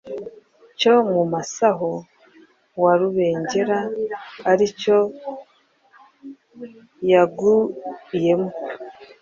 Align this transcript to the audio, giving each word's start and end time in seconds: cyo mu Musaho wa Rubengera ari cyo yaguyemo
cyo 0.79 0.93
mu 1.11 1.21
Musaho 1.31 1.91
wa 2.81 2.93
Rubengera 2.99 3.79
ari 4.51 4.65
cyo 4.81 4.97
yaguyemo 7.11 8.51